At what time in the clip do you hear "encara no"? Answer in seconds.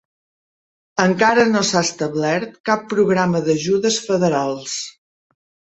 1.03-1.61